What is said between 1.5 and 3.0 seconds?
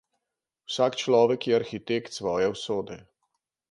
arhitekt svoje usode.